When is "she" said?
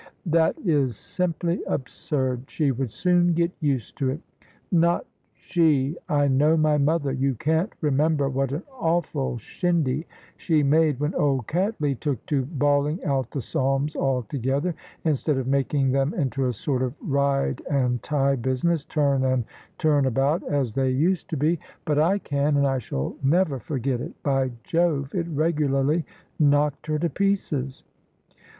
2.49-2.71, 5.35-5.95, 10.37-10.63